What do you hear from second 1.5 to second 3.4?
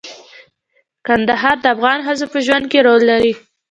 د افغان ښځو په ژوند کې رول لري.